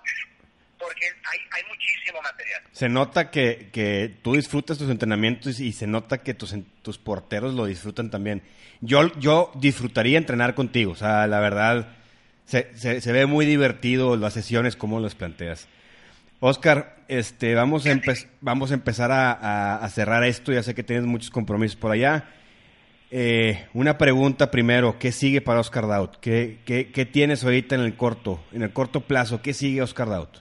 [0.78, 2.62] porque hay, hay muchísimo material.
[2.72, 7.54] Se nota que, que tú disfrutas tus entrenamientos y se nota que tus, tus porteros
[7.54, 8.42] lo disfrutan también.
[8.80, 11.96] Yo, yo disfrutaría entrenar contigo, o sea, la verdad,
[12.44, 15.68] se, se, ve muy divertido las sesiones, como las planteas.
[16.46, 17.98] Oscar, este, vamos, a
[18.42, 22.28] vamos a empezar a, a cerrar esto, ya sé que tienes muchos compromisos por allá.
[23.10, 26.20] Eh, una pregunta primero, ¿qué sigue para Oscar Daut?
[26.20, 29.40] ¿Qué, ¿Qué, tienes ahorita en el corto, en el corto plazo?
[29.40, 30.36] ¿Qué sigue Oscar Daut?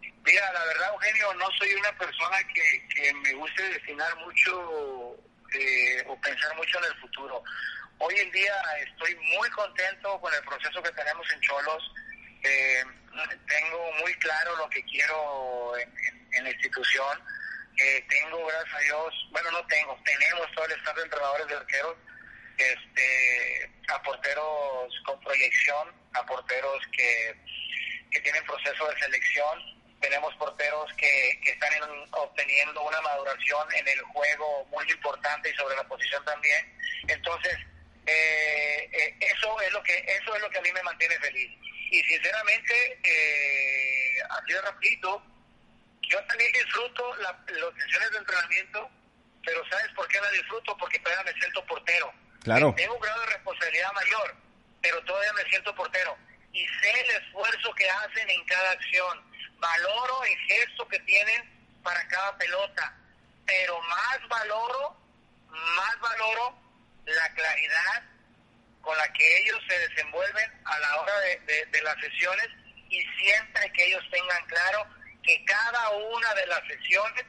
[0.00, 5.16] Mira, la verdad, Eugenio, no soy una persona que, que me guste destinar mucho
[5.52, 7.42] eh, o pensar mucho en el futuro.
[7.98, 8.52] Hoy en día
[8.86, 11.92] estoy muy contento con el proceso que tenemos en Cholos.
[12.44, 12.84] Eh,
[13.46, 17.18] tengo muy claro lo que quiero en la institución
[17.78, 21.54] eh, tengo, gracias a Dios, bueno, no tengo, tenemos todo el staff de entrenadores de
[21.54, 21.96] arqueros,
[22.56, 27.36] este, a porteros con proyección, a porteros que,
[28.10, 29.60] que tienen proceso de selección,
[30.00, 31.70] tenemos porteros que, que están
[32.10, 36.76] obteniendo una maduración en el juego muy importante y sobre la posición también.
[37.06, 37.58] Entonces,
[38.06, 41.50] eh, eh, eso es lo que eso es lo que a mí me mantiene feliz.
[41.90, 45.22] Y sinceramente, eh, así de rapidito,
[46.02, 48.90] yo también disfruto las sesiones de entrenamiento,
[49.44, 50.76] pero ¿sabes por qué la disfruto?
[50.76, 52.12] Porque todavía me siento portero.
[52.42, 52.74] Claro.
[52.76, 54.36] Tengo un grado de responsabilidad mayor,
[54.82, 56.16] pero todavía me siento portero.
[56.52, 59.22] Y sé el esfuerzo que hacen en cada acción.
[59.58, 62.96] Valoro el gesto que tienen para cada pelota,
[63.46, 64.96] pero más valoro,
[65.48, 66.58] más valoro
[67.06, 68.02] la claridad
[68.88, 72.48] con la que ellos se desenvuelven a la hora de, de las sesiones
[72.88, 74.86] y siempre que ellos tengan claro
[75.22, 77.26] que cada una de las sesiones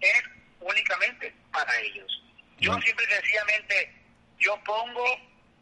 [0.00, 0.22] es
[0.58, 2.24] únicamente para ellos.
[2.58, 3.94] Yo simple y sencillamente,
[4.38, 5.04] yo pongo,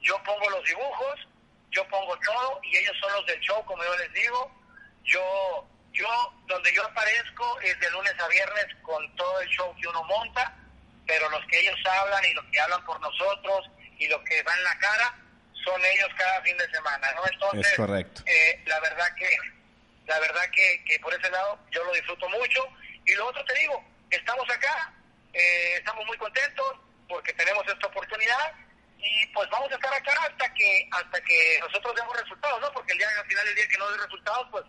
[0.01, 1.29] yo pongo los dibujos,
[1.71, 4.51] yo pongo todo y ellos son los del show, como yo les digo.
[5.05, 9.87] Yo, yo, donde yo aparezco es de lunes a viernes con todo el show que
[9.87, 10.57] uno monta,
[11.07, 14.65] pero los que ellos hablan y los que hablan por nosotros y los que dan
[14.65, 15.26] la cara
[15.67, 17.23] son ellos cada fin de semana, ¿no?
[17.31, 18.23] Entonces, es correcto.
[18.25, 19.37] Eh, la verdad que
[20.07, 22.63] la verdad que, que por ese lado yo lo disfruto mucho.
[23.05, 24.93] Y lo otro te digo, estamos acá,
[25.33, 28.55] eh, estamos muy contentos porque tenemos esta oportunidad
[28.99, 32.73] y pues vamos a estar acá hasta que hasta que nosotros demos resultados, ¿no?
[32.73, 34.65] Porque el día al final del día que no dé resultados, pues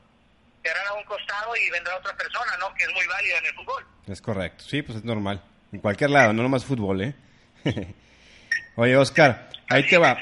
[0.69, 2.73] harán a un costado y vendrá otra persona, ¿no?
[2.73, 3.85] Que es muy válida en el fútbol.
[4.07, 5.41] Es correcto, sí, pues es normal.
[5.71, 7.15] En cualquier lado, no nomás fútbol, ¿eh?
[8.75, 10.17] Oye, Oscar, ahí te va.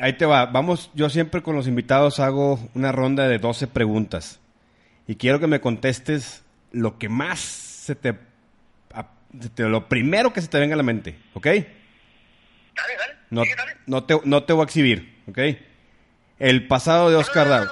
[0.00, 0.46] Ahí te va.
[0.46, 4.40] Vamos, yo siempre con los invitados hago una ronda de 12 preguntas
[5.06, 8.14] y quiero que me contestes lo que más se te,
[9.58, 11.46] lo primero que se te venga a la mente, ¿ok?
[11.46, 11.66] Dale,
[12.74, 13.14] dale.
[13.30, 13.42] No,
[13.86, 15.38] no, te, no te voy a exhibir, ¿ok?
[16.38, 17.70] El pasado de Oscar Daut.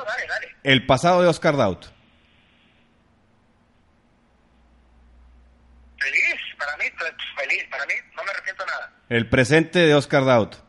[0.63, 1.87] El pasado de Oscar Daut.
[5.99, 6.85] Feliz, para mí,
[7.37, 8.93] feliz, para mí, no me arrepiento nada.
[9.09, 10.62] El presente de Oscar Daut.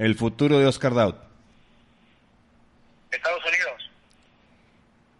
[0.00, 1.14] el futuro de Oscar Daud?
[3.10, 3.90] Estados Unidos.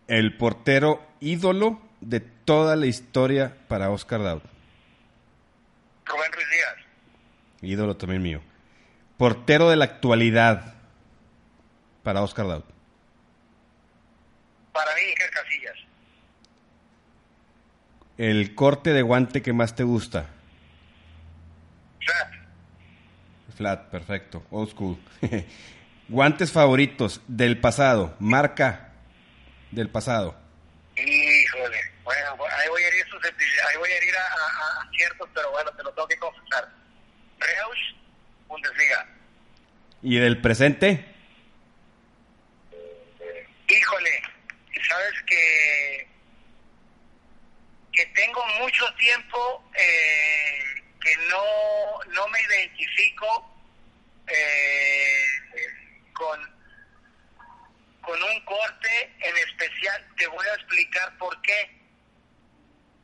[0.08, 4.40] El portero ídolo de toda la historia para Oscar Daud.
[6.06, 6.76] Rubén Ruiz Díaz.
[7.60, 8.40] Ídolo también mío.
[9.18, 10.76] Portero de la actualidad
[12.02, 12.64] para Oscar Daud.
[14.72, 15.76] Para mí, Iker Casillas.
[18.16, 20.30] El corte de guante que más te gusta.
[23.60, 24.42] Flat, perfecto.
[24.50, 24.96] Old school.
[26.08, 28.16] Guantes favoritos del pasado.
[28.18, 28.94] Marca
[29.70, 30.34] del pasado.
[30.96, 31.78] Híjole.
[32.02, 32.94] Bueno, ahí voy a ir,
[33.68, 36.70] ahí voy a, ir a, ciertos, pero bueno, te lo tengo que confesar.
[37.38, 37.96] Reus,
[38.48, 39.06] Bundesliga.
[40.00, 41.04] ¿Y del presente?
[43.68, 44.22] Híjole,
[44.88, 46.08] sabes que
[47.92, 51.44] que tengo mucho tiempo eh, que no,
[52.08, 53.50] no me identifico
[54.26, 55.24] eh,
[56.12, 56.38] con,
[58.02, 60.06] con un corte en especial.
[60.16, 61.80] Te voy a explicar por qué.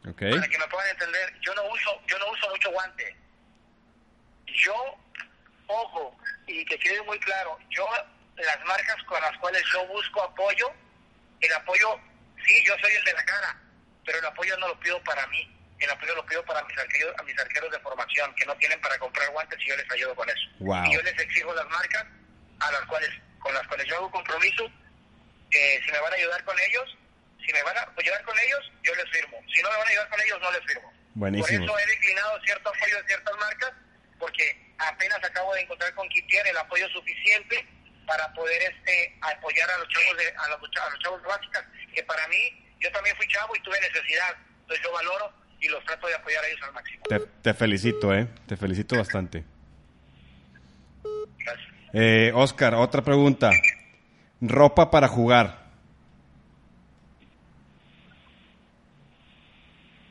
[0.03, 3.17] Para que me puedan entender, yo no uso, yo no uso mucho guante.
[4.47, 4.97] Yo,
[5.67, 7.89] ojo, y que quede muy claro, yo
[8.37, 10.73] las marcas con las cuales yo busco apoyo,
[11.41, 12.01] el apoyo,
[12.47, 13.61] sí, yo soy el de la cara,
[14.05, 17.15] pero el apoyo no lo pido para mí, el apoyo lo pido para mis arqueros,
[17.19, 20.15] a mis arqueros de formación, que no tienen para comprar guantes y yo les ayudo
[20.15, 20.49] con eso.
[20.87, 22.07] Y yo les exijo las marcas
[22.61, 23.11] a las cuales,
[23.41, 24.71] con las cuales yo hago compromiso,
[25.51, 26.97] que si me van a ayudar con ellos,
[27.45, 29.39] si me van a ayudar con ellos, yo les firmo.
[29.55, 30.93] Si no me van a ayudar con ellos, no les firmo.
[31.15, 31.67] Buenísimo.
[31.67, 33.73] Por eso he declinado cierto apoyo de ciertas marcas,
[34.19, 37.67] porque apenas acabo de encontrar con tiene el apoyo suficiente
[38.07, 42.03] para poder este apoyar a los chavos de, a los, a los chavos básicas, que
[42.05, 46.07] para mí yo también fui chavo y tuve necesidad, entonces yo valoro y los trato
[46.07, 47.03] de apoyar a ellos al máximo.
[47.43, 48.29] Te, felicito, ¿eh?
[48.47, 49.45] Te felicito bastante.
[51.39, 51.75] Gracias.
[51.93, 53.51] Eh, Oscar, otra pregunta.
[54.41, 55.67] Ropa para jugar.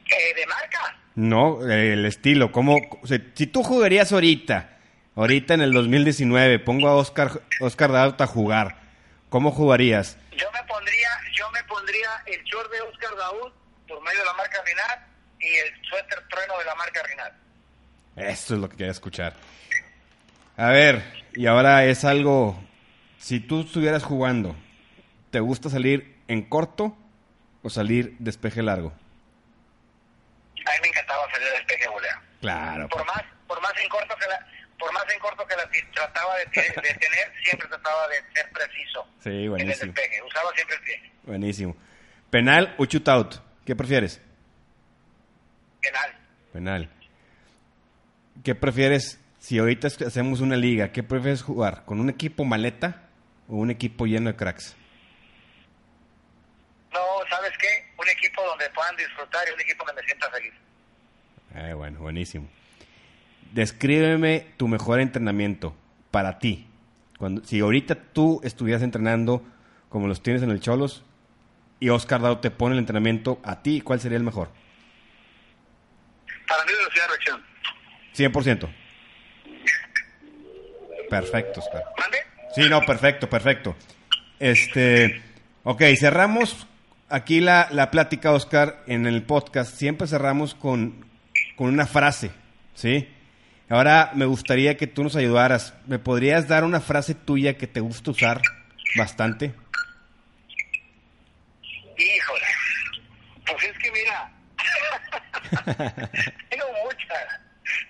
[0.05, 0.97] Eh, ¿De marca?
[1.15, 2.51] No, el estilo.
[2.51, 4.77] ¿Cómo, si tú jugarías ahorita,
[5.15, 8.77] ahorita en el 2019, pongo a Oscar, Oscar a jugar,
[9.29, 10.17] ¿cómo jugarías?
[10.31, 13.51] Yo me pondría, yo me pondría el short de Oscar Daud
[13.87, 15.14] por medio de la marca Rinat
[15.45, 17.01] y el suéter trueno de la marca.
[18.15, 19.33] Eso es lo que quería escuchar.
[20.57, 21.03] A ver,
[21.33, 22.63] y ahora es algo,
[23.17, 24.55] si tú estuvieras jugando,
[25.31, 26.97] ¿te gusta salir en corto
[27.61, 28.93] o salir despeje largo?
[30.65, 32.21] A mí me encantaba salir despeje volea.
[32.39, 32.87] Claro.
[32.87, 34.47] Por más, por más en corto que la,
[34.79, 39.07] por más en corto que la trataba de, tener, siempre trataba de ser preciso.
[39.21, 39.59] Sí, buenísimo.
[39.59, 41.11] En el despeje, usaba siempre el pie.
[41.23, 41.75] Buenísimo.
[42.29, 43.35] ¿Penal o shootout?
[43.65, 44.21] ¿Qué prefieres?
[45.85, 46.15] Penal.
[46.53, 46.89] Penal.
[48.43, 50.91] ¿Qué prefieres si ahorita hacemos una liga?
[50.91, 51.83] ¿Qué prefieres jugar?
[51.85, 53.03] ¿Con un equipo maleta
[53.47, 54.75] o un equipo lleno de cracks?
[56.93, 57.67] No, ¿sabes qué?
[57.97, 60.53] Un equipo donde puedan disfrutar y un equipo donde me sienta feliz.
[61.55, 62.47] Eh, bueno, buenísimo.
[63.53, 65.75] Descríbeme tu mejor entrenamiento
[66.11, 66.67] para ti.
[67.17, 69.43] Cuando, si ahorita tú estuvieras entrenando
[69.89, 71.03] como los tienes en el Cholos
[71.79, 74.49] y Oscar Dado te pone el entrenamiento a ti, ¿cuál sería el mejor?
[76.47, 77.45] Para mí velocidad de reacción.
[78.15, 78.73] 100%.
[81.09, 81.83] Perfecto, Oscar.
[81.97, 82.17] ¿Mande?
[82.55, 83.75] Sí, no, perfecto, perfecto.
[84.39, 85.21] Este,
[85.63, 86.67] ok, cerramos
[87.09, 89.75] aquí la, la plática, Oscar, en el podcast.
[89.75, 91.05] Siempre cerramos con,
[91.55, 92.31] con una frase,
[92.73, 93.09] ¿sí?
[93.69, 95.73] Ahora me gustaría que tú nos ayudaras.
[95.87, 98.41] ¿Me podrías dar una frase tuya que te gusta usar
[98.95, 99.53] bastante?
[101.97, 102.45] Híjole.
[103.45, 104.31] Pues es que mira.
[106.49, 107.39] tengo muchas.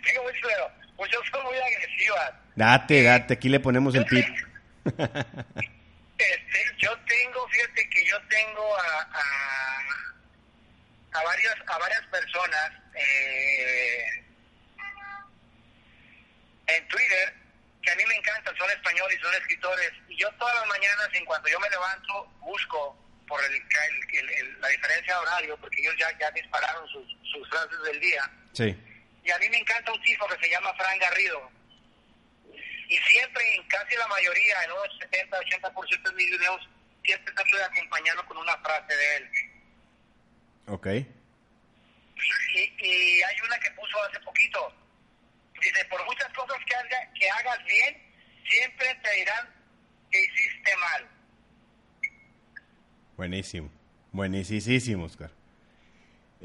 [0.03, 2.33] Tengo muchas, pero muchas son muy agresivas.
[2.55, 3.33] Date, date.
[3.33, 4.25] Aquí le ponemos el tip.
[4.85, 9.19] este, yo tengo, fíjate que yo tengo a, a,
[11.19, 12.71] a varias, a varias personas.
[12.95, 14.25] Eh,
[16.67, 17.33] en Twitter,
[17.81, 21.25] que a mí me encantan, son españoles, son escritores, y yo todas las mañanas, en
[21.25, 22.97] cuanto yo me levanto, busco
[23.27, 27.99] por el, la diferencia de horario, porque ellos ya, ya dispararon sus, sus frases del
[27.99, 28.31] día.
[28.53, 28.75] Sí.
[29.23, 31.49] Y a mí me encanta un tipo que se llama Fran Garrido.
[32.87, 36.69] Y siempre, en casi la mayoría, en unos 70, 80% de mis videos,
[37.03, 39.29] siempre trato de acompañarlo con una frase de él.
[40.67, 40.87] Ok.
[40.87, 44.73] Y, y hay una que puso hace poquito,
[45.61, 47.97] Dice, por muchas cosas que, que hagas bien,
[48.47, 49.49] siempre te dirán
[50.11, 51.09] que hiciste mal.
[53.17, 53.71] Buenísimo,
[54.11, 55.31] buenísimo, Oscar.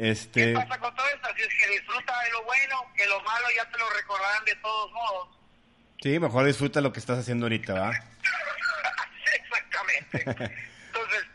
[0.00, 0.46] Este...
[0.46, 1.28] ¿Qué pasa con todo esto?
[1.36, 4.56] Si es que disfruta de lo bueno, que lo malo ya te lo recordarán de
[4.56, 5.28] todos modos.
[6.02, 7.90] Sí, mejor disfruta lo que estás haciendo ahorita, ¿va?
[9.34, 10.54] Exactamente.
[10.86, 11.26] Entonces,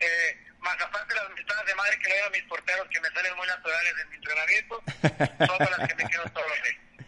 [0.00, 4.16] eh, más que le digo a mis porteros que me salen muy naturales en mi
[4.16, 4.82] entrenamiento,
[5.46, 7.06] son las que me quedo todos los días.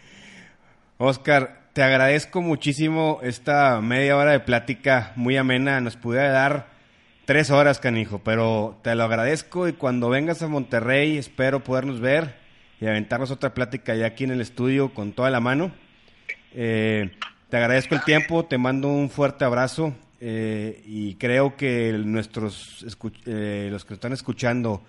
[0.99, 5.81] Oscar, te agradezco muchísimo esta media hora de plática muy amena.
[5.81, 6.70] Nos pudiera dar
[7.31, 12.35] tres horas, canijo, pero te lo agradezco y cuando vengas a Monterrey espero podernos ver
[12.81, 15.70] y aventarnos otra plática ya aquí en el estudio con toda la mano.
[16.53, 17.12] Eh,
[17.49, 22.85] te agradezco el tiempo, te mando un fuerte abrazo eh, y creo que nuestros
[23.26, 24.83] eh, los que están escuchando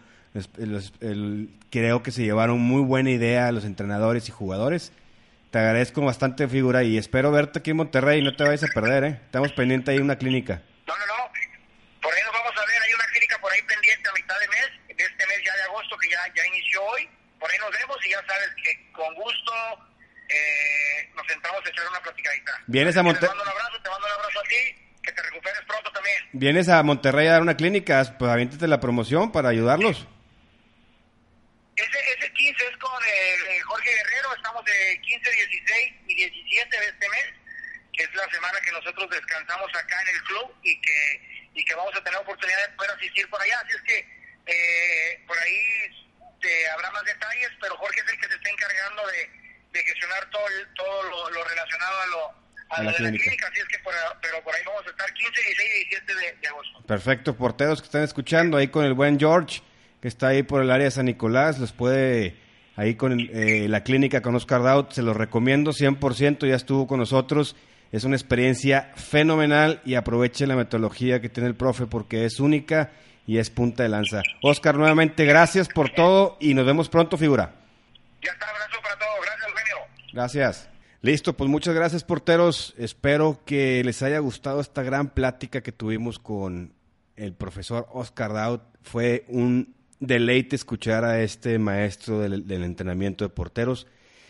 [1.70, 4.94] creo que se llevaron muy buena idea los entrenadores y jugadores.
[5.52, 9.04] Te agradezco bastante figura y espero verte aquí en Monterrey, no te vayas a perder,
[9.04, 9.20] ¿eh?
[9.26, 10.64] Estamos pendientes ahí de una clínica.
[10.88, 11.22] No, no, no.
[12.02, 14.48] Por ahí nos vamos a ver, hay una clínica por ahí pendiente a mitad de
[14.48, 17.08] mes, de este mes ya de agosto que ya, ya inició hoy.
[17.52, 19.54] Por ahí nos vemos y ya sabes que con gusto
[20.30, 22.52] eh, nos sentamos a echar una platicadita.
[22.68, 23.30] Vienes a Monterrey.
[23.30, 26.30] Te mando un abrazo, te mando un abrazo a ti, que te recuperes pronto también.
[26.32, 30.08] Vienes a Monterrey a dar una clínica, pues aviéntate la promoción para ayudarlos.
[31.76, 36.86] Ese, ese 15 es con eh, Jorge Guerrero, estamos de 15, 16 y 17 de
[36.86, 37.26] este mes,
[37.92, 41.76] que es la semana que nosotros descansamos acá en el club y que y que
[41.76, 43.60] vamos a tener oportunidad de poder asistir por allá.
[43.60, 45.92] Así es que eh, por ahí
[46.42, 49.30] te habrá más detalles, pero Jorge es el que se está encargando de,
[49.74, 50.44] de gestionar todo,
[50.76, 52.20] todo lo, relacionado a lo,
[52.70, 53.48] a, la, clínica.
[53.48, 56.48] así es que por, pero por ahí vamos a estar 15, 16 y 17 de,
[56.48, 56.82] agosto.
[56.88, 59.62] Perfecto, porteros que están escuchando ahí con el buen George,
[60.02, 62.36] que está ahí por el área de San Nicolás, los puede
[62.76, 67.00] ahí con eh, la clínica con Oscar Daut, se los recomiendo 100%, ya estuvo con
[67.00, 67.56] nosotros.
[67.92, 72.90] Es una experiencia fenomenal y aproveche la metodología que tiene el profe porque es única
[73.26, 74.22] y es punta de lanza.
[74.42, 77.56] Oscar, nuevamente gracias por todo y nos vemos pronto, figura.
[78.22, 79.16] Ya está, abrazo para todos.
[79.24, 79.78] Gracias, Eugenio.
[80.14, 80.70] Gracias.
[81.02, 82.76] Listo, pues muchas gracias, porteros.
[82.78, 86.74] Espero que les haya gustado esta gran plática que tuvimos con
[87.16, 88.62] el profesor Oscar Daut.
[88.84, 93.88] Fue un deleite escuchar a este maestro del, del entrenamiento de porteros.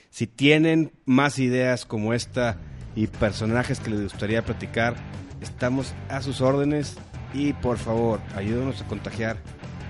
[0.10, 2.58] Si tienen más ideas como esta
[2.96, 4.96] y personajes que les gustaría platicar,
[5.42, 6.98] estamos a sus órdenes
[7.34, 9.38] y por favor, ayúdenos a contagiar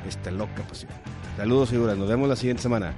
[0.08, 0.92] esta loca pasión.
[1.38, 1.98] Saludos, figuras.
[1.98, 2.94] Nos vemos la siguiente semana.